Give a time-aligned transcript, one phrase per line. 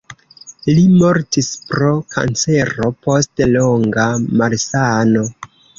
[0.77, 4.11] Li mortis pro kancero post longa
[4.43, 5.31] malsano.